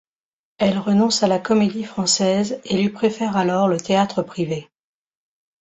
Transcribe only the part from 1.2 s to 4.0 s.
à la Comédie-Française et lui préfère alors le